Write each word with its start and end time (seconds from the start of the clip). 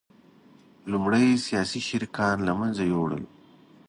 لومړی 0.91 1.27
سیاسي 1.47 1.79
شریکان 1.89 2.37
له 2.47 2.53
منځه 2.59 2.83
یوړل 2.91 3.23